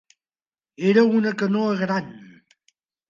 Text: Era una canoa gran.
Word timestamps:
Era 0.93 1.03
una 1.19 1.35
canoa 1.43 1.77
gran. 1.83 2.09